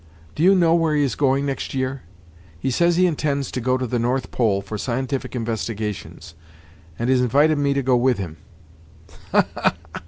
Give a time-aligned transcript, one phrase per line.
[0.33, 2.01] "Do you know where he is going next year?
[2.59, 6.33] He says he intends to go to the North Pole for scientific investigations,
[6.97, 8.37] and has invited me to go with him!